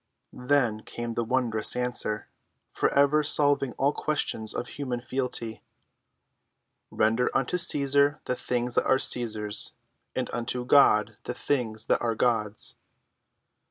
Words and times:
Then 0.33 0.81
came 0.81 1.13
the 1.13 1.23
wondrous 1.23 1.75
answer, 1.75 2.27
forever 2.71 3.21
solving 3.21 3.73
all 3.73 3.93
questions 3.93 4.51
of 4.55 4.69
human 4.69 4.99
fealty: 4.99 5.61
"Render 6.89 7.29
unto 7.37 7.57
Cæsar 7.57 8.17
the 8.25 8.33
things 8.33 8.73
that 8.73 8.85
are 8.87 8.97
Cæsar's, 8.97 9.73
and 10.15 10.27
unto 10.33 10.65
God 10.65 11.17
the 11.25 11.35
things 11.35 11.85
that 11.85 12.01
are 12.01 12.15
God's." 12.15 12.77